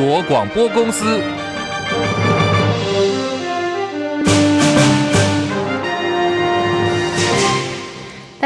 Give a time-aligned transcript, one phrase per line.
[0.00, 1.39] 国广播公司。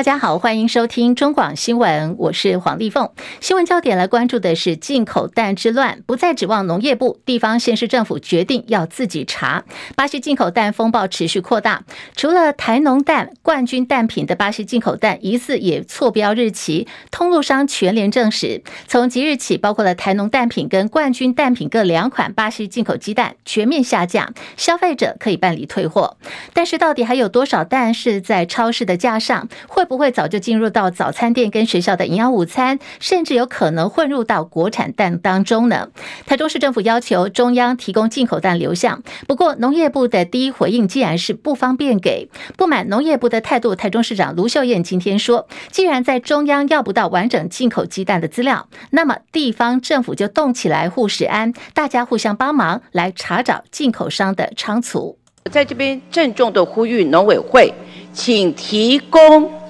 [0.05, 3.09] 家好，欢迎收听中广新闻，我是黄丽凤。
[3.41, 9.65] 新闻焦点来关注的是进口蛋之乱，不再指望农业部，地方县市政府决定要自己查。
[9.97, 11.85] 巴西进口蛋风暴持续扩大，
[12.15, 26.19] 除了台农蛋、冠军蛋品的巴西进口蛋疑似也错标日期，通路商全联证实，从即日起，包括了台农蛋品跟冠军蛋品各两款巴西进口鸡蛋全面下架，消费者可以办理退货。
[26.53, 29.49] 但是到底还有多少蛋是在超市的架上？
[29.67, 35.91] 会不不会早就进入到早餐店跟学校的营养午餐，甚至有可能混入到国产蛋当中呢？
[36.27, 55.17] 台中市政府要求中央提供进口蛋流向，不过农业部的第一回应既然是不方便给，不满农业部的态度，台中市长卢秀燕今天说，既然在中央要不到完整进口鸡蛋的资料，那么地方政府就动起来护食安，大家互相帮忙来查找进口商的仓储。
[55.53, 57.73] 在这边郑重的呼吁农委会，
[58.13, 59.64] 请提供。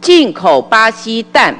[0.00, 1.54] 进口巴西蛋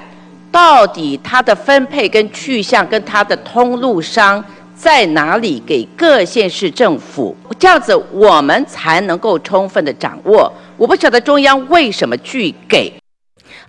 [0.51, 4.43] 到底它的分配跟去向跟它的通路商
[4.75, 5.63] 在哪里？
[5.67, 10.51] 给各县市政府，这样子我们才能够充分的掌握。
[10.77, 12.93] 我不晓得中央为什么拒给。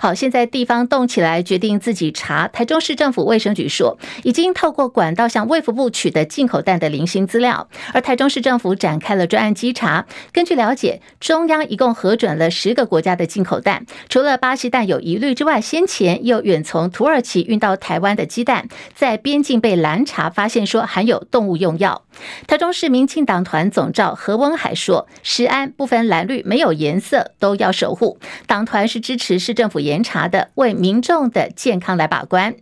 [0.02, 2.48] 好，现在地方动起来，决定自己查。
[2.48, 10.06] 台中市政府卫生局说，已经透过管道向卫福部取得进口蛋的零星资料，而台中市政府展开了专案稽查。
[10.32, 22.06] 根据了解，中央一共核准了十个国家的进口蛋，除了巴西蛋有疑虑之外，先前又远从土耳其运到台湾的鸡蛋，在边境被拦查，发现说含有动物用药。
[22.48, 28.18] 台中市民进党团总召何文海说，食安不分蓝绿，没有颜色都要守护。
[28.48, 32.54] 党团是支持市政府严查的，为民众的健康来把关。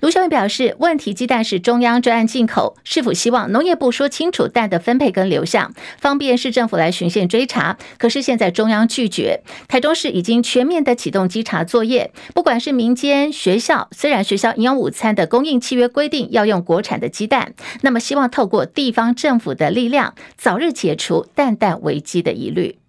[0.00, 7.78] 卢秀燕表示，问题鸡蛋是中央专案进口，是否希望农业部说清楚蛋的分配跟流向，方便市政府来循线追查？
[7.98, 22.81] 可是现在中央拒绝，台中市已经全面的启动稽查作业，不管是民间学校，虽然学校营养午餐的供应契约规定要用国产的鸡蛋，那么希望透过地方政府的力量，早日解除蛋蛋危机的疑虑。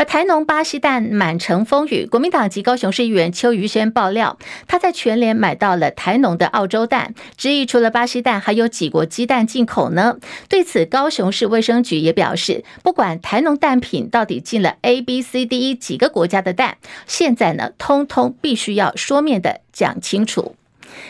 [0.00, 10.16] 而台农巴西蛋满城风雨，国民党籍高雄市议员邱于轩爆料，他在全联买到了台农的澳洲蛋，质疑除了巴西蛋，还有几国鸡蛋进口呢？
[10.48, 20.56] 对此，高雄市卫生局也表示，不管台农蛋品到底进了 A、B、C、D、E 几个国家的蛋，现在呢，通通必须要书面的讲清楚。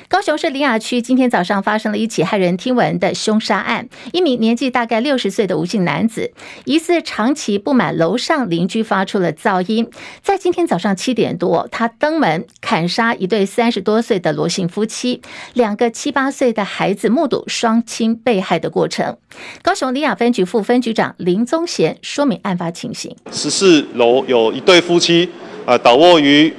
[0.08, 6.32] 高雄市林雅区今天早上发生了一起骇人听闻的凶杀案，一名年纪大概六十岁的吴姓男子，
[6.64, 9.88] 疑似长期不满楼上邻居发出了噪音，
[10.22, 15.22] 在今天早上七点多，他登门砍杀一对三十多岁的罗姓夫妻，
[15.54, 19.16] 两个七八岁的孩子目睹双亲被害的过程。
[19.62, 25.28] 高雄林雅分局副分局长林宗贤说明案发情形：十四楼有一对夫妻，
[25.64, 26.52] 啊，倒卧于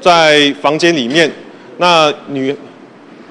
[0.00, 1.30] 在房间里面。
[1.78, 2.56] 那女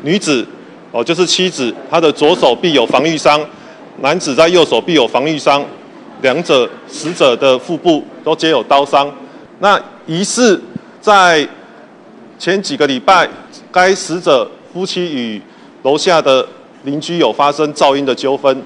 [0.02, 0.46] 女子
[0.92, 3.40] 哦，就是妻子，她的左手臂有防御伤，
[4.02, 5.66] 男子在右手臂有防御伤，
[6.22, 9.12] 两者死者的腹部都皆有刀伤。
[9.60, 10.62] 那疑似
[11.02, 11.48] 在
[12.38, 13.28] 前几个礼拜，
[13.72, 15.42] 该死者夫妻与
[15.84, 16.46] 楼下的
[16.84, 18.62] 邻居有发生噪音的纠纷。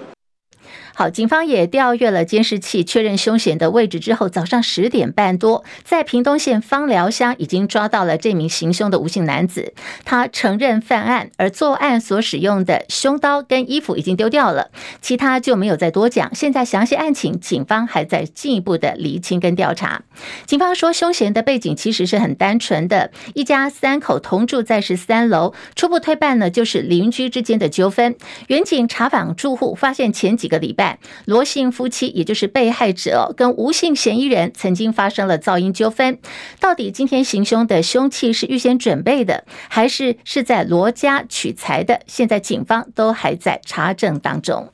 [1.00, 9.76] 好，警方也调阅了监视器，确认凶嫌的位置之后，早上十点半多，在屏东县芳寮乡已经抓到了这名行凶的吴姓男子。
[10.06, 16.34] 他承认犯案，而作案所使用的凶刀跟衣服已经丢掉了，其他就没有再多讲。
[16.34, 20.02] 现在详细案情，警方还在进一步的厘清跟调查。
[20.48, 28.16] 警方说，凶嫌的背景其实是很单纯的，一家三口同住在十三楼，初步推断呢就是邻居之间的纠纷。
[28.48, 30.87] 远警查访住户，发现前几个礼拜。
[31.26, 36.20] 罗姓夫妻，也就是被害者，跟吴姓嫌疑人曾经发生了噪音纠纷。
[36.60, 42.02] 到底今天行凶的凶器是预先准备的，还是是在罗家取材的？
[42.08, 44.72] 现在警方都还在查证当中。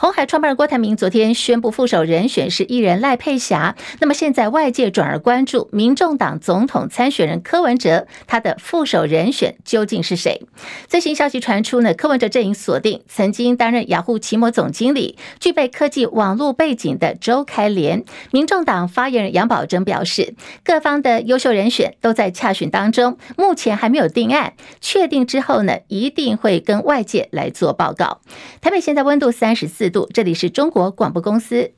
[0.00, 10.40] 红海创办人郭台铭昨天宣布副手人选是艺人赖佩霞，那么现在外界转而关注民众党总统参选人柯文哲，他的副手人选究竟是谁？
[10.86, 18.04] 最新消息传出呢，柯文哲阵营锁定曾经担任雅虎奇摩总经理、具备科技网络背景的周开莲。
[18.30, 28.20] 民众党发言人杨宝珍表示，各方的优秀人选都在洽询当中，目前还没有定案，确定之后呢，一定会跟外界来做报告。
[28.60, 31.72] 台北现在温度三十四度，这里是中国广播公司。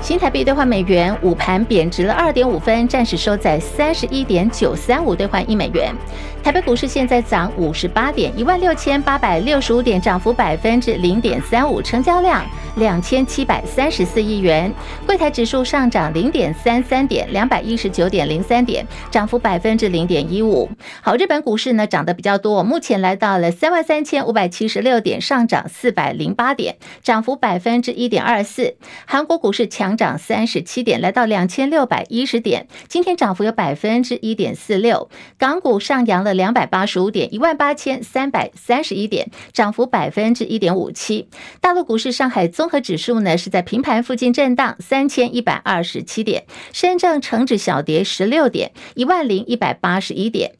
[0.00, 5.94] 新台币兑换美元，午盘贬值了二点五分，暂时收在三十一点九三五兑换一美元。
[6.42, 12.44] 台北股市现在涨五十八点，一万六千八百六十五点，涨幅百分之零点三五，成交量
[12.76, 14.72] 两千七百三十四亿元。
[15.06, 20.68] 柜台指数上涨零点三三点，两百一十九点零三点，涨幅百分之零点一五。
[21.00, 28.74] 好，日本股市呢涨得比较多，目前来到了三万三千五百七十六点，上涨四百零八点，涨幅百分之一点二四。
[29.06, 35.08] 韩国股市强涨三十七点，来到两千六百一十点，今天涨幅有百分之一点四六。
[35.38, 36.32] 港股上扬了。
[36.32, 41.28] 两百八十五点，一万八千三百三十一点，涨幅百分之一点五七。
[41.60, 46.44] 大陆股市，上海综综合指数呢是在平盘附近震荡，三千一百二十七点。
[46.72, 50.52] 深圳成指小跌十六点，一万零一百八十一点。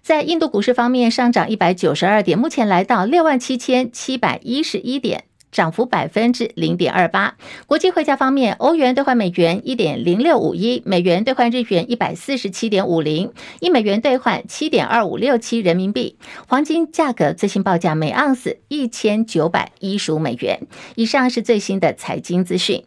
[0.00, 5.24] 在印度股市方面，上涨一百九十二点，目前来到六万七千七百一十一点。
[5.50, 7.36] 涨幅百分之零点二八。
[7.66, 16.16] 国际汇价方面，欧元兑换美元一点零六五一，美元兑换日元一百四十七点五零，一美元兑换七点二五六七人民币。
[16.46, 20.60] 黄金价格最新报价每盎司一千九百一十五美元。
[20.94, 22.84] 以上是最新的财经资讯。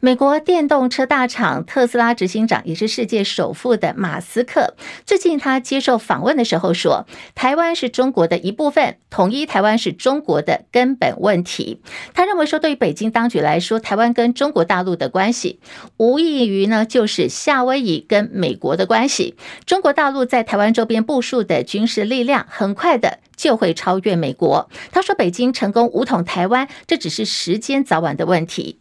[0.00, 4.74] 美国电动车大厂特斯拉执行长，也是世界首富的马斯克，
[5.04, 11.80] 最近他接受访问的时候说：“台湾是中国的一部分，统一台湾是中国的根本问题。”
[12.14, 15.60] 他认为说，对于北京当局来说，台湾跟中国大陆的关系，
[15.96, 19.36] 无异于呢就是夏威夷跟美国的关系。
[19.64, 24.68] 中国大陆在台湾周边部署的军事力量，很快的就会超越美国。
[24.90, 28.78] 他说：“北京成功武统台湾，这只是时间早晚的问题。”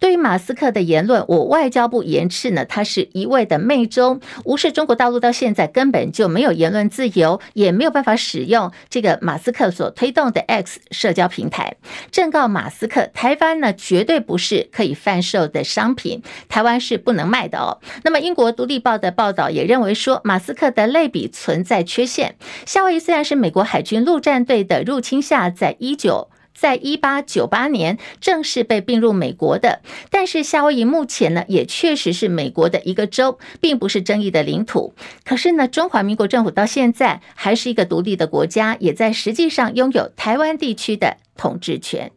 [0.00, 11.76] 对于马斯克的言论，我外交部严斥呢，他是一味的媚中，无视中国大陆到现在根本就没有言论自由，也没有办法使用这个马斯克所推动的 X 社交平台。
[12.10, 17.78] 正告马斯克，台湾呢绝对不是可以贩售的商品，台湾是不能卖的哦。
[18.04, 22.36] 那么英国独立报的报道也认为说，马斯克的类比存在缺陷。
[22.64, 26.28] 夏威夷虽然是美国海军陆战队的入侵下，在一九。
[26.60, 29.80] 在一八九八年正式被并入美国的，
[30.10, 34.92] 但是夏威夷目前呢也确实是美国的一个州，并不是争议的领土。
[35.24, 42.10] 可是呢，中华民国政府到现在还是一个独立的国家，也在实际上拥有台湾地区的统治权。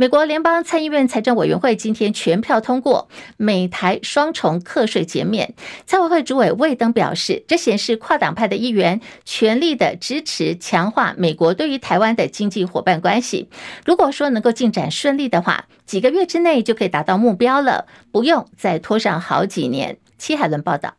[0.00, 5.56] 美国联邦参议院财政委员会今天全票通过美台双重课税减免。
[5.86, 13.48] 财委会主委魏登表示，这显示跨党派的议员全力的支持强化美国对于台湾的经济伙伴关系。
[13.84, 19.98] 如果说能够进展顺利的话，几个月之内就可以达到目标了，不用再拖上好几年。
[20.16, 20.94] 戚海伦报道。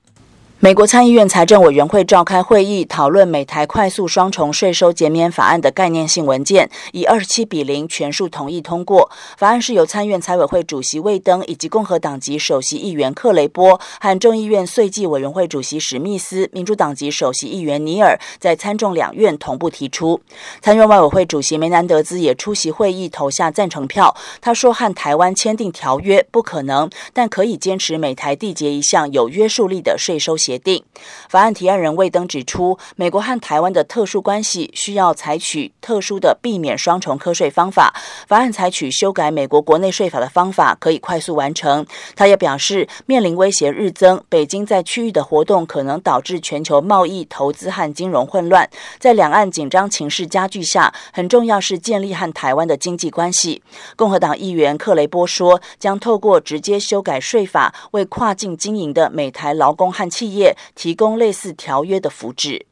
[0.61, 9.09] 美国参议院财政委员会召开会议，讨论美台快速双重税收减免法案的概念性文件，以二十七比零全数同意通过。
[9.37, 20.19] 法案是由参院财委会主席魏登以及共和党籍首席议员克雷波和众议院税计委员会主席史密斯、民主党籍首席议员尼尔在参众两院同步提出。
[20.59, 24.13] 参院外委会主席梅南德兹也出席会议，投下赞成票。
[24.41, 30.83] 他说：“和台湾签订条约不可能，但可以坚持美台缔结一项有约束力的税收协。”协定
[31.29, 37.93] 法案提案人魏登指出，美国和台湾的特殊关系需要采取特殊的避免双重课税方法。
[38.27, 41.85] 法案采取修改美国国内税法的方法，可以快速完成。
[42.15, 48.67] 他也表示，面临威胁日增，北京在区域的活动可能导致全球贸易、投资和金融混乱。
[48.97, 53.61] 在两岸紧张情势加剧下，很重要是建立和台湾的经济关系。
[53.95, 60.38] 共和党议员克雷波说，将透过直接修改税法，为跨境经营的美台劳工和企业。
[60.39, 62.63] 业提供类似条约的福祉。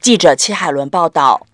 [0.00, 1.46] 记者戚海伦报道。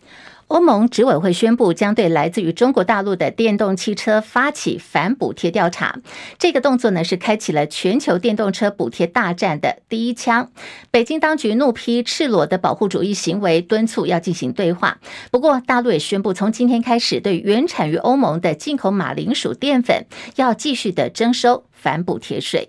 [0.51, 6.01] 欧盟执委会宣布将对来自于中国大陆的电动汽车发起反补贴调查。
[6.41, 10.51] 这个动作呢，是开启了全球电动车补贴大战的第一枪。
[10.91, 14.99] 北京当局怒批赤裸的保护主义行为，敦促要进行对话。
[15.31, 22.69] 不过，大陆也宣布从今天开始，对原产于欧盟的进口马铃薯淀粉要继续的征收反补贴税。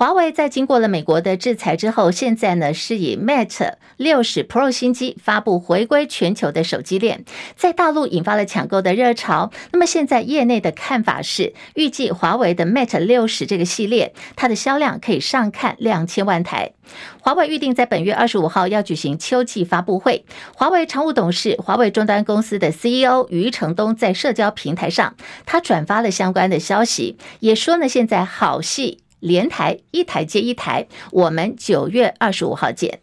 [0.00, 9.50] 华为在经过了美国的制裁之后，现在呢是以 Mate 六十 Pro 新机发布回归全球的手机链，在大陆引发了抢购的热潮。
[9.72, 16.72] 那么现在业内的看法是，预计华为的 Mate 六十这个系列，它的销量可以上看两千万台。
[17.20, 20.24] 华为预定在本月二十五号要举行秋季发布会。
[20.54, 25.14] 华为常务董事、华为终端公司的 CEO 余承东在社交平台上，
[25.44, 29.00] 他转发了相关的消息，也说呢，现在好戏。
[29.20, 33.00] 连台一台接一台，我们九月二十五号见。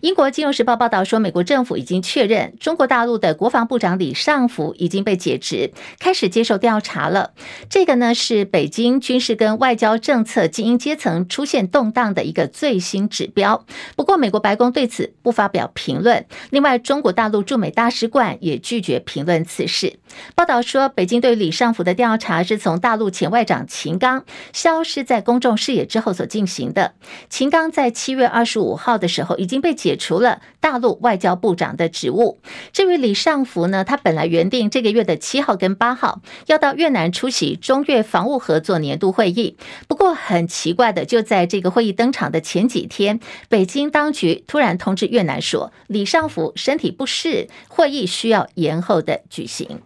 [0.00, 7.32] 英国金融时报报道说，美国政府已经确认，中国大陆的国防部长李尚福已经被解职，开始接受调查了。
[7.68, 13.64] 这个呢，是北京军事跟外交政策精英阶层出现动荡的一个最新指标。
[13.96, 16.26] 不过，美国白宫对此不发表评论。
[16.50, 19.98] 另外，中国大陆驻美大使馆也拒绝评论此事。
[20.34, 26.94] 报道说，北京对李尚福的调查是从大陆前外长秦刚消失在公众视野之后所进行的。
[27.28, 32.40] 秦刚在七月二十五号的时候已经被解除了大陆外交部长的职务。
[32.72, 39.56] 至于李尚福呢，他本来原定这个月的七号跟八号要到越南出席中越防务合作年度会议。
[39.86, 49.80] 不过很奇怪的，就在这个会议登场的前几天，北京当局突然通知越南说，李尚福身体不适，会议需要延后的举行。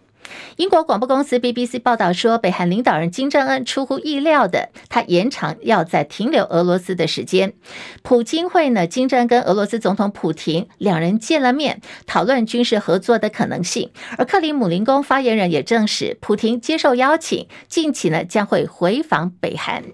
[0.56, 7.52] 英国广播公司 BBC 报道说，北韩领导人金正恩出乎意料的，他延长要在停留俄罗斯的时间。
[8.02, 13.90] 普京会呢，金正恩跟俄罗斯总统普廷两人见了面，讨论军事合作的可能性。
[14.18, 19.84] 而克里姆林宫发言人也证实，普廷接受邀请，近期呢将会回访北韩。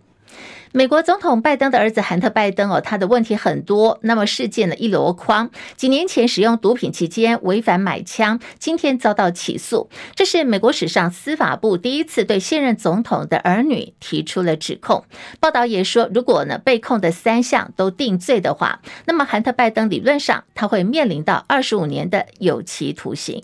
[0.76, 3.98] 美国总统拜登的儿子韩特·拜登哦，他的问题很多。
[4.02, 9.88] 那么事件呢一箩筐，几年前使用毒品期间违反买枪，今天遭到起诉。
[10.14, 15.02] 这是美国史上司法部第一次对现任总统的儿女提出了指控。
[15.40, 23.42] 报道也说，如果呢被控的三项都定罪的话，那么韩特·拜登理论上他会面临到二十五年的有期徒刑。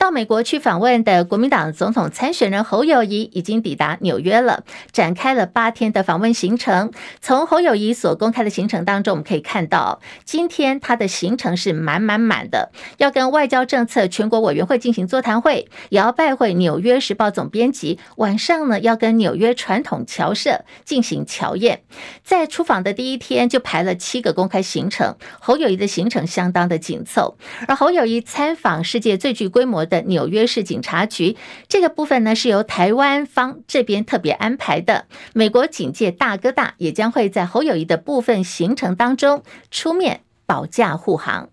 [0.00, 6.90] 到美国去访问的国民党总统参选人侯友谊已经抵达纽约了，展开了八天的访问行程。
[7.20, 17.98] 从侯友谊所公开的行程当中，我们可以看到，今天他的行程是满满满的，要跟外交政策全国委员会进行座谈会，也要拜会《纽约时报》总编辑。
[18.16, 21.82] 晚上呢，要跟纽约传统侨社进行侨宴。
[22.24, 27.36] 在出访的第一天就排了七个公开行程，侯友谊的行程相当的紧凑。
[27.68, 31.36] 而侯友谊参访世界最具规模的纽约市警察局
[31.68, 35.04] 这个部分呢，是由台湾方这边特别安排的。
[35.34, 41.50] 美国警界大哥大也将会在侯友谊的部分行程当中出面保驾护航。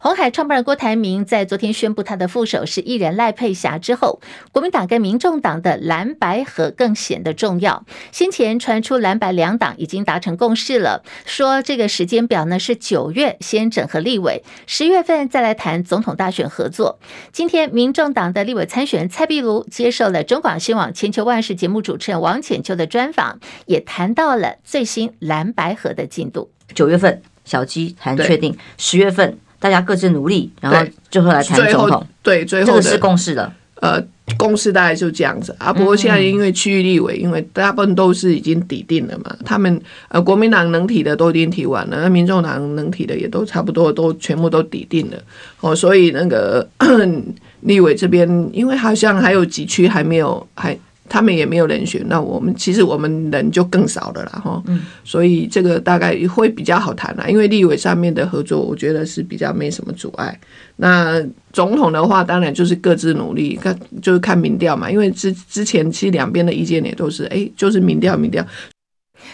[0.00, 4.20] 鸿海创办人郭台铭在昨天宣布他的副手是艺人赖佩霞之后，
[4.52, 7.84] 国民党跟民众党的蓝白合更显得重要。
[8.12, 17.00] 先前传出蓝白两党已经达成共识了，说这个时间表呢是九月先整合立委，十月份再来谈总统大选合作。
[17.32, 26.52] 今天民众党的立委参选人蔡壁如接受了中广新闻网千秋万世节目主持人王浅秋的专访，也谈到了最新蓝白合的进度。
[26.72, 29.36] 九月份小鸡谈确定，十月份。
[29.60, 32.06] 大家各自努力，然后最后来谈总统。
[32.22, 33.52] 对，最后这个是共识的。
[33.80, 34.02] 呃，
[34.36, 35.72] 共识大概就这样子啊。
[35.72, 45.16] 不过现在因为区域立委，因为大部分都是已经抵定了嘛，他们呃国民党能提的都已经提完了，那民众党能提的也都差不多都全部都抵定了。
[45.60, 46.68] 哦，所以那个
[47.62, 50.76] 立委这边，因为好像还有几区还没有还。
[51.08, 60.38] 他们也没有人选，那我们其实我们人就更少了啦，哈，嗯，所以这个大概会比较好谈啦，因为立委上面的合作，我觉得是比较没什么阻碍。
[60.76, 61.20] 那
[61.52, 68.46] 总统的话，当然就是各自努力，看就是看民调嘛，因为之之前其实两边的意见也都是，哎，就是民调，民调。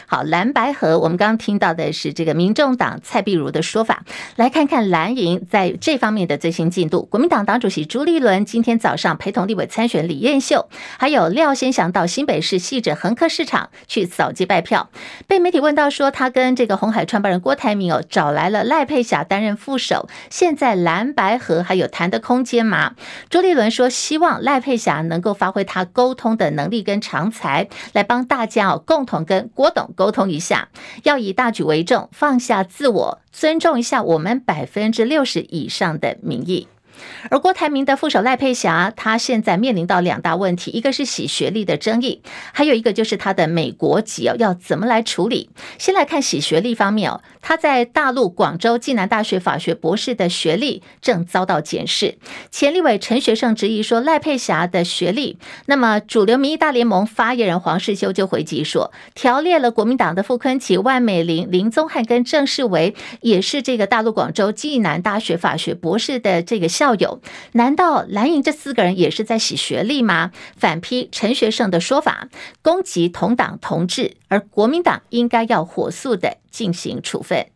[0.06, 4.04] 好，蓝白合，我们刚刚听到的是这个民众党蔡壁如的说法。
[4.36, 7.02] 来看看蓝营在这方面的最新进度。
[7.02, 14.90] 国民党党主席朱立伦今天早上陪同立委参选李彦秀，还有廖先祥到新北市汐止横客市场去扫街拜票。
[15.26, 22.94] 被媒体问到说，他跟这个红海创办人郭台铭哦找来了赖佩霞担任副手，现在蓝白合还有谈的空间吗？
[23.30, 29.92] 朱立伦说，希望赖佩霞能够发挥他沟通的能力跟长才，来帮大家哦共同跟郭等。
[29.94, 30.68] 沟通一下，
[31.02, 36.68] 要以大局为重，放下自我，尊重一下我们百分之六十以上的民意。
[37.30, 45.50] 而郭台铭的副手赖佩霞，他现在面临到两大问题，一个是洗学历的争议，还有一个就是他的美国籍哦，要怎么来处理？
[45.78, 52.18] 先来看洗学历方面哦，他在大陆广州暨南大学法学博士的学历正遭到检视。
[52.50, 67.20] 前立委陈学圣质疑说赖佩霞的学历，那么主流民意大联盟发言人黄世修就回击说，条列了国民党的傅昆萁、万美玲、林宗翰跟郑世维，也是这个大陆广州暨南大学法学博士的这个校有。
[67.52, 70.32] 难道蓝营这四个人也是在洗学历吗？
[70.56, 72.28] 反批陈学圣的说法，
[72.62, 77.46] 攻击同党同志，而国民党应该要火速的进行处分。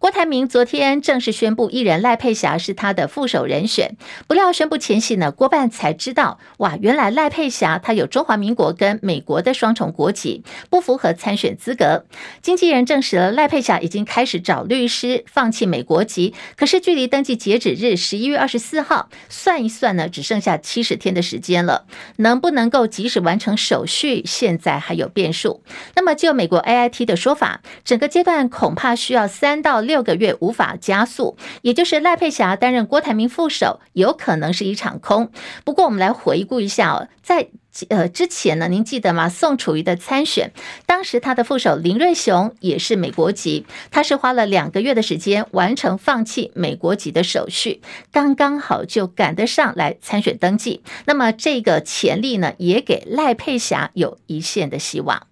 [0.00, 3.98] 郭台铭昨天正式宣布，艺人赖佩霞是他的副手人选。
[4.26, 12.06] 不料宣布前夕呢，郭办才知道，哇，原来赖佩霞她有中华民国跟美国的双重国籍，不符合参选资格。
[12.40, 16.32] 经纪人证实了，赖佩霞已经开始找律师放弃美国籍。
[16.56, 21.84] 可是距离登记截止日十一月二十四号，算一算呢，只剩下七十天的时间了。
[22.16, 25.62] 能不能够及时完成手续，现在还有变数。
[25.94, 31.36] 那么就美国 AIT 的说法，整个阶段恐怕需要三到六个月，无法加速。
[31.62, 35.30] 也就是赖佩霞担任郭台铭副手，有可能是一场空。
[35.64, 37.48] 不过我们来回顾一下哦，在。
[37.88, 39.28] 呃，之前呢，您记得吗？
[39.28, 40.50] 宋楚瑜的参选，
[40.86, 47.80] 当时他的副手林瑞雄也是美国籍，他是花了两个月的时间完成放弃美国籍的手续，
[48.10, 50.82] 刚刚好就赶得上来参选登记。
[51.06, 55.28] 那么这个潜力呢，也给赖佩霞有一线的希望。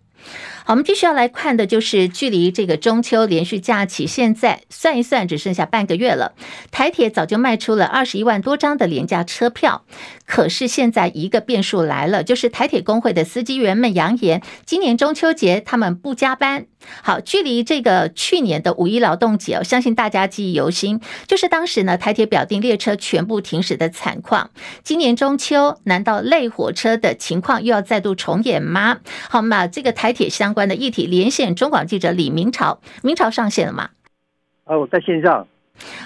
[0.68, 6.34] 我们继续要来看的就是距离这个中秋连续假期，现在算一算只剩下半个月了。
[6.70, 9.86] 台铁早就卖出了二十一万多张的廉价车票，
[10.26, 16.66] 可是现在一个变数来了，就是台铁工会的司机员们扬言，今年中秋节他们不加班。
[17.02, 24.50] 好，距离这个去年的五一劳动节，我相信大家记忆犹新，就是当时呢台铁表定列车全部停驶的惨况。
[24.84, 28.98] 今年中秋，难道类火车的情况又要再度重演吗？
[29.28, 33.90] 好嘛，这个台铁相关的议题连线中广记者李明朝，明朝上线了吗？
[34.64, 35.46] 啊，我在线上。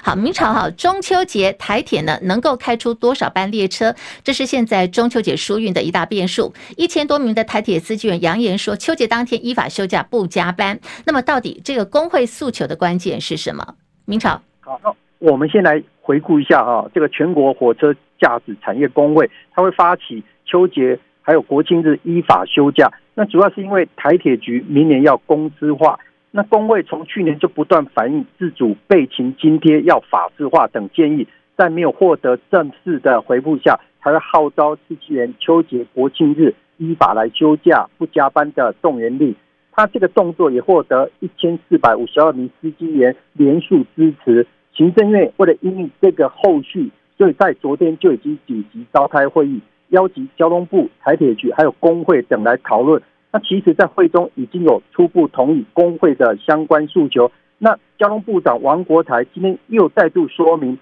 [0.04, 3.94] 好，明朝哈，中秋节台铁呢能够开出多少班列车？
[4.22, 6.52] 这是现在中秋节疏运的一大变数。
[6.76, 10.78] 一千多名的台铁司机员扬言说，秋节当天依法休假不加班。
[11.06, 13.76] 那么，到底这个工会诉求的关键是什么？
[14.04, 14.94] 明朝好，那
[15.32, 22.92] 我们先来回顾一下哈，这个全国火车驾驶产业工会，它会发起秋节还有国庆日依法休假。
[23.14, 25.98] 那主要是因为台铁局明年要公资化，
[26.30, 31.26] 那工会从去年就不断反映自主备勤津贴要法制化等建议，
[31.56, 39.34] 在没有获得正式的回复下，才会号召司机员秋节国庆日依法来休假不加班的动员令。
[39.72, 44.46] 他这个动作也获得一千四百五十二名司机员连续支持。
[44.74, 49.60] 行政院为了因应这个后续，所以在昨天就已经紧急召开会议。
[49.92, 53.00] 邀集交通部、台铁局还有工会等来讨论。
[53.30, 57.30] 那其实，在会中已经有初步同意工会的相关诉求。
[57.58, 60.78] 那交通部长王国材今天又再度说明，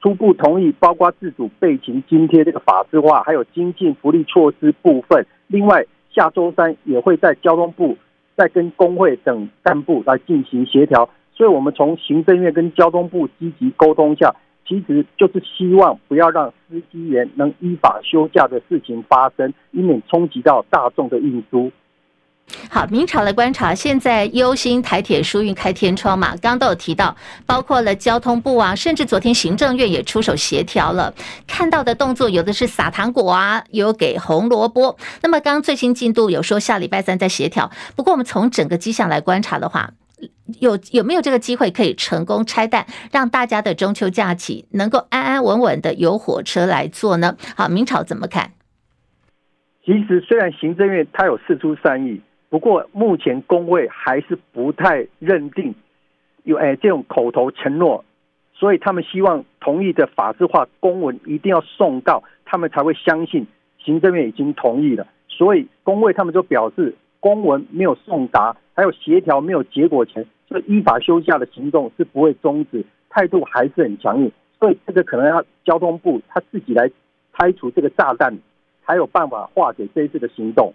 [0.00, 5.26] 初步同意包括自主备勤津贴这个法制化，还有经济福利措施部分。
[5.48, 7.96] 另外，下周三也会在交通部
[8.36, 11.08] 再跟工会等干部来进行协调。
[11.34, 14.34] 所以，我们从行政院跟交通部积极沟通下。
[14.68, 21.70] 其实就是希望不要让司机员能依法休假的事情发生，以免冲击到大众的运输。
[22.70, 31.12] 好，明朝来观察，现在忧心台铁疏运开天窗嘛，刚都有提到，包括了交通部啊，甚至昨天行政院也出手协调了。
[31.48, 34.96] 看到的动作有的是撒糖果啊，有给红萝卜。
[35.22, 39.90] 那么刚刚最新进度有说下礼拜三再协调，不过我们从整个迹象来观察的话。
[40.60, 47.36] 有有没有这个机会可以成功拆弹，让大家的中秋假期能够安安稳稳的有火车来坐呢？
[47.56, 48.52] 好，明朝怎么看？
[49.84, 55.74] 其实虽然行政院他有四出善意，不过目前工会还是不太认定
[56.44, 58.04] 有哎这种口头承诺，
[58.54, 63.46] 所以他们希望同意的法制化公文一定要送到，他们才会相信
[63.78, 65.06] 行政院已经同意了。
[65.28, 70.26] 所以工会他们就表示，公文没有送达，还有协调没有结果前。
[70.48, 74.30] 这依法休假的行动是不会终止，态度还是很强硬，
[74.60, 76.88] 所以这个可能要交通部他自己来
[77.34, 78.38] 拆除这个炸弹，
[78.84, 80.72] 才有办法化解这一次的行动。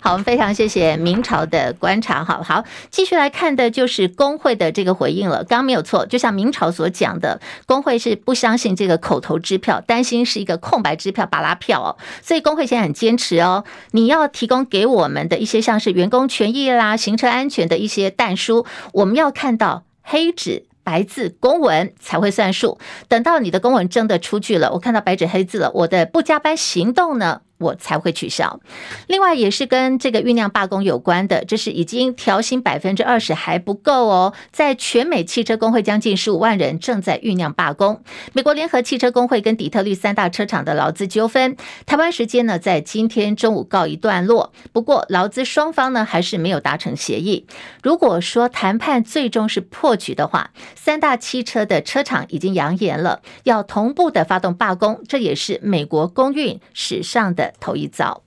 [0.00, 2.24] 好，我们非常谢谢明朝的观察。
[2.24, 5.38] 好好，继续来看的就是工会的这个回应了。
[5.38, 11.96] 刚刚没有错，就像明朝所讲的，工会是不相信这个口头支票，担心是一个空白支票、巴拉票哦。
[12.22, 22.78] 所以工会现在很坚持哦，你要提供给我们的一些像是员工权益啦、行车安全的一些弹书，我们要看到黑纸白字公文才会算数。
[23.08, 27.40] 等到你的公文真的出具了，我看到白纸黑字了，我的不加班行动呢？
[27.58, 28.60] 我才会取消。
[29.06, 34.34] 另外，也是跟这个酝酿罢工有关的，这是已经调薪百分之二十还不够哦。
[34.52, 38.02] 在全美汽车工会将近十五万人正在酝酿罢工。
[38.32, 44.52] 美国联合汽车工会跟底特律三大车厂的劳资纠纷，台湾时间呢在今天中午告一段落。
[44.72, 47.46] 不过，劳资双方呢还是没有达成协议。
[47.82, 58.22] 如果说谈判最终是破局的话，三大汽车的车厂已经扬言了要同步的发动罢工，这也是美国公运史上的头一遭。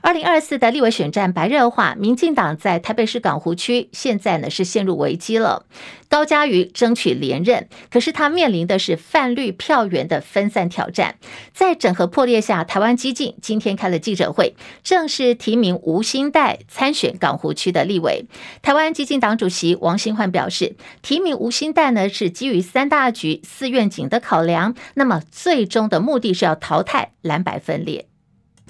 [0.00, 5.66] 二零二四的立委选战白热化，民进党在台北市港湖区现在呢是陷入危机了。
[6.08, 11.16] 高嘉瑜争取连任，可是他面临的是泛绿票源的分散挑战。
[11.52, 18.24] 在整合破裂下，台湾基进今天开了记者会，正式提名吴欣岱参选港湖区的立委。
[18.62, 28.07] 台湾基进党主席王新焕表示，提名吴欣岱呢是基于三大局四愿景的考量，那么最终的目的是要淘汰蓝白分裂。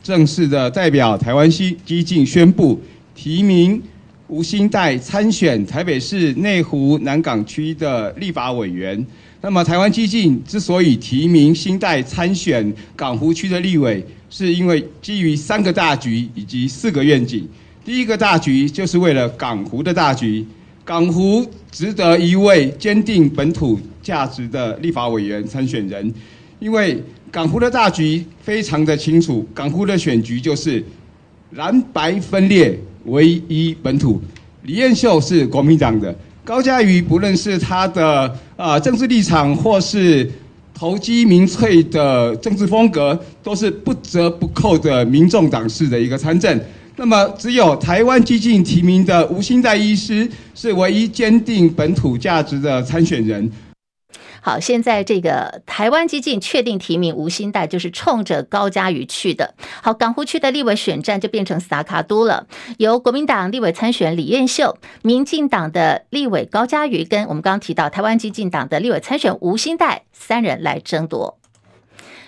[0.09, 2.81] 正式的代表台湾基进宣布
[3.14, 3.79] 提名。
[4.29, 9.07] 吴欣岱参选台北市内湖南港区的立法委员。
[9.42, 17.47] 那么，台湾基进之所以提名新代参选港湖区的立委，是因为基于三个大局以及四个愿景。
[17.85, 20.42] 第一个大局就是为了港湖的大局，
[20.87, 26.12] 港湖值得一位坚定本土价值的立法委员参选人，
[26.61, 30.83] 因为港湖的大局非常的清楚，港湖的选局就是
[31.53, 32.79] 蓝白分裂。
[33.05, 34.21] 唯一本土，
[34.64, 36.14] 李彦秀是国民党的，
[36.45, 40.31] 高嘉瑜不论是他的啊、政治立场或是
[40.75, 46.61] 投机民粹的政治风格，都是不折不扣的民众党式的一个参政。
[46.97, 53.51] 那么只有台湾激进提名的吴欣岱医师是唯一坚定本土价值的参选人。
[54.48, 59.52] 好，现在这个台湾基进确定提名吴新代，就是冲着高嘉瑜去的。
[59.82, 62.46] 好，港湖区的立委选战就变成撒卡多了，
[62.78, 71.38] 由国民党立委参选李彦秀、民进党的立委高嘉瑜跟我们刚刚提到台湾基进党的立委参选吴新代三人来争夺。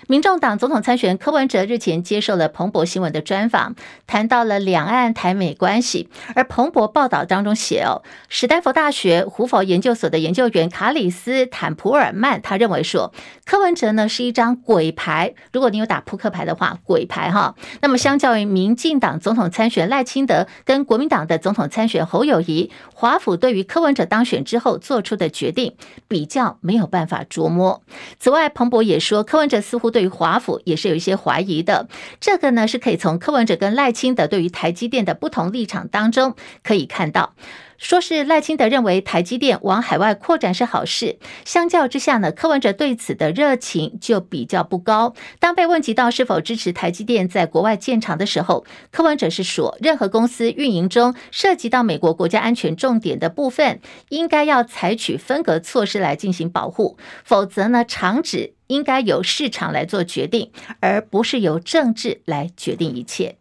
[0.07, 3.75] 民众党总统参选柯文哲日前接受了彭博新闻的专访，
[4.07, 6.09] 谈到了两岸台美关系。
[6.35, 13.13] 而彭博报道当中写哦，史丹佛大学胡佛研究所的研究员卡里斯坦普尔曼，他认为说，
[13.45, 15.33] 柯文哲呢是一张鬼牌。
[15.53, 17.55] 如果你有打扑克牌的话，鬼牌哈。
[17.81, 25.75] 那么相较于民进党总统参选赖清德跟国民党的总统参选侯友谊，华府对于柯文哲当选之后做出的决定
[26.07, 27.83] 比较没有办法琢磨。
[28.19, 31.87] 此外，彭博也说，柯文哲似乎对于华府也是有一些怀疑的，
[32.19, 37.33] 这个呢是可以从柯文哲跟赖清德对于台积电的不同立场当中可以看到。
[37.77, 45.15] 说是赖清德认为台积电往海外扩展是好事，相较之下呢，柯文哲对此的热情就比较不高。
[45.39, 63.35] 当被问及到是否支持台积电在国外建厂的时候，柯文哲是说，任何公司运营中涉及到美国国家安全重点的部分，应该要采取分隔措施来进行保护，否则呢，厂址应该由市场来做决定，而不是由政治来决定一切。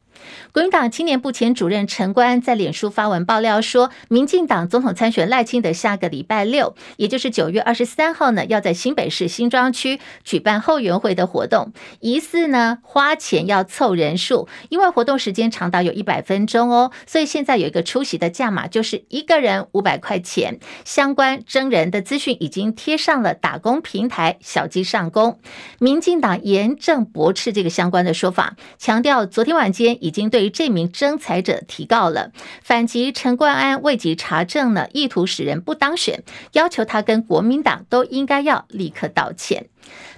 [0.53, 20.61] 国民党青年部前主任陈观在脸书发文爆料说，民进党总统参选赖清德下个礼拜六，也就是九月二十三号呢，要在新北市新庄区举办后援会的活动，疑似呢花钱要凑人数，因为活动时间长达有一百分钟哦，所以现在有一个出席的价码，就是一个人五百块钱。
[20.85, 25.41] 相关征人的资讯已经贴上了打工平台小鸡上工，
[25.79, 30.10] 民进党严正驳斥这个相关的说法，强调昨天晚间已。
[30.11, 32.33] 已经对这名征才者提告了，
[32.65, 39.70] 反击陈冠安未及查证呢，意图使人不当选，要求他跟国民党都应该要立刻道歉。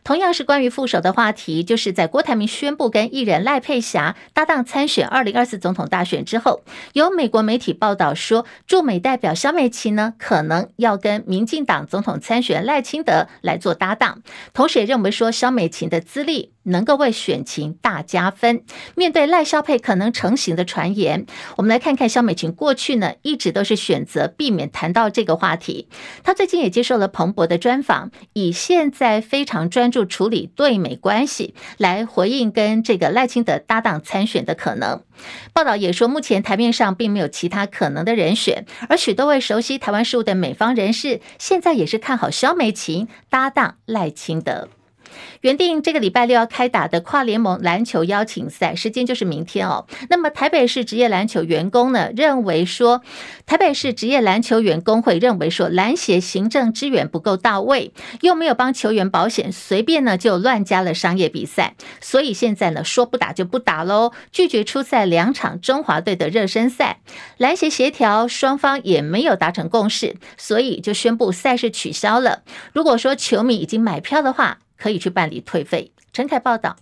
[0.05, 14.23] 同样是关于副手的话题，就是在郭台铭宣布跟艺人赖佩霞搭档参选二零二四总统大选之后，有美国媒体报道说，驻美代表萧美琴呢可能要跟民进党总统参选赖清德来做搭档，
[14.53, 18.65] 同时也认为说萧美琴的资历能够为选情大加分。
[18.97, 25.89] 面对赖萧配可能成型的传言，我们来看看萧美琴过去呢一直都是选择避免谈到这个话题。
[26.25, 29.93] 她最近也接受了彭博的专访，以现在非常常专。
[29.93, 35.03] 注处理对美关系，来回应跟这个赖清德搭档参选的可能。
[35.53, 44.71] 报道也说，目前台面上并没有其他可能的人选，而许多位熟悉台湾事务的美方人士，现在也是看好萧美琴搭档赖清德。
[45.41, 49.87] 原定这个礼拜六要开打的跨联盟篮球邀请赛，时间就是明天哦。
[50.09, 53.03] 那么台北市职业篮球员工呢，认为说，
[53.47, 67.01] 台北市职业篮球员工会认为说，篮协行政支援不够到位，又没有帮球员保险，随便呢就乱加了商业比赛，所以现在呢说不打就不打喽，拒绝出赛两场中华队的热身赛。
[67.37, 72.43] 篮协协调双方也没有达成共识，所以就宣布赛事取消了。
[72.73, 75.91] 如果说球迷已经买票的话，可以去办理退费。
[76.13, 76.77] 陈凯报道，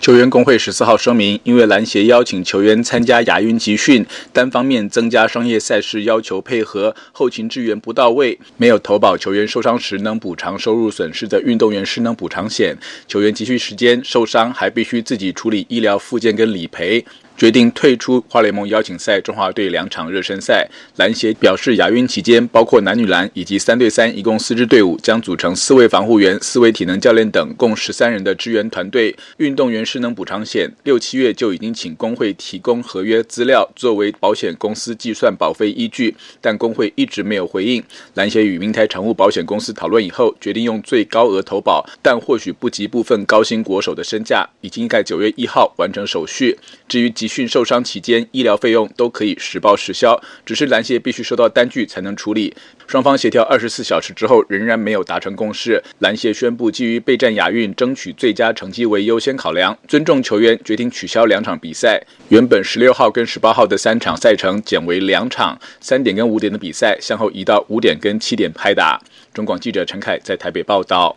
[0.00, 12.76] 球员工会十四号声明，因为篮协邀请球员参加亚运集训，单方面增加商业赛事要求配合，后勤支援不到位，没有投保球员受伤时能补偿收入损失的运动员失能补偿险，
[13.06, 17.04] 球员急需时间受伤还必须自己处理医疗附件跟理赔。
[17.42, 20.64] 决定退出花联盟邀请赛中华队两场热身赛。
[20.94, 29.16] 篮协表示，亚运期间，包括男女篮以及三对三，一共四支队伍，将组成四位防护员、四位体能教练等，共十三人的支援团队。
[29.38, 37.82] 运动员失能补偿险，六七月就已经请工会提供合约资料作为保险公司计算保费依据，但工会一直没有回应。
[38.14, 46.56] 篮协与明台常务保险公司讨论以后，决定用最高额投保，但或许不及部分高薪国手的身价，已经在九月一号完成手续。
[46.86, 52.54] 至于集训受伤期间医疗费用都可以实报实销，只是篮协必须收到单据才能处理。
[52.86, 55.82] 双方协调二十四小时之后，仍然没有达成共识。
[56.00, 62.02] 篮协宣布，基于备战亚运、争取最佳成绩为优先考量，尊重球员，决定取消两场比赛。
[62.28, 69.00] 原本十六号跟十八号的三场赛程减为两场，三点跟五点的比赛向后移到五点跟七点拍打。
[69.32, 71.16] 中广记者陈凯在台北报道。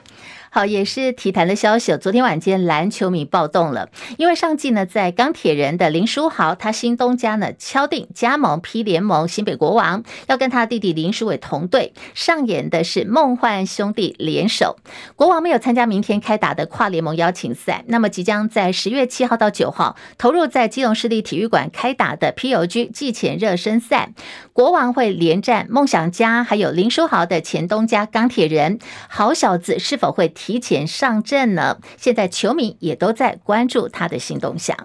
[0.56, 1.98] 好，也是体坛的消息。
[1.98, 14.78] 昨天晚间，篮球迷暴动了，因为上季呢，在钢铁人的林书豪，他新东家呢敲定加盟 P 联盟新北国王，要跟他弟弟林书伟同队，上演的是梦幻兄弟联手。
[15.18, 24.13] 国王没有参加明天开打的跨联盟邀请赛，那么即将在十月七号到九号投入在基隆市立体育馆开打的 P.O.G 季前热身赛，
[24.54, 31.80] 国王会连战梦想家，还有林书豪的前东家钢铁人，好小子是否会提前上阵呢？
[31.98, 34.78] 现在球迷也都在关注他的新动向。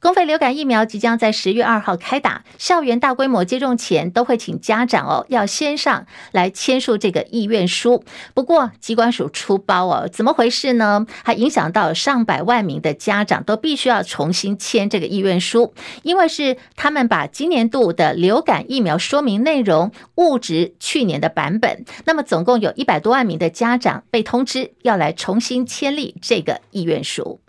[0.00, 8.04] 公费流感疫苗即将在十月二号开打，校园大规模接种前都会请家长哦，要先上来签署这个意愿书。
[8.34, 11.06] 不过机关署出包哦，怎么回事呢？
[11.24, 21.84] 还影响到上百万名的家长都必须要重新签这个意愿书，因为是他们把今年度的流感疫苗说明内容误植去年的版本。
[22.04, 27.40] 那么总共有一百多万名的家长被通知要来重新签立这个意愿书。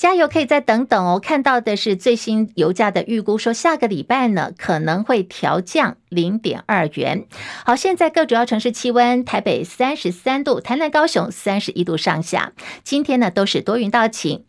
[0.00, 1.20] 加油，可以再等等哦。
[1.20, 7.26] 看到的是最新油价的预估，说下个礼拜呢可能会调降零点二元。
[7.66, 12.54] 好，现在各主要城市气温：台北三十三度，台南、高雄三十一度上下。
[12.82, 14.46] 今天呢都是多云到晴。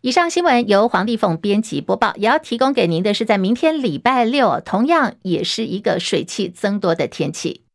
[0.00, 7.65] 以上新闻由黄丽凤编辑播报，也要提供给您的是，在明天礼拜六，同样也是一个水汽增多的天气。